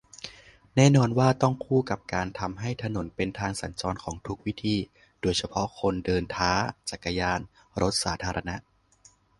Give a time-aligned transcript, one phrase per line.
[0.75, 4.75] แน่นอนว่าต้องคู่กับการทำให้ถนนเป็นทางสัญจรของทุกวิธี
[5.21, 6.51] โดยเฉพาะคนเดินท้า
[6.89, 7.39] จักรยาน
[7.81, 8.55] รถสาธารณะ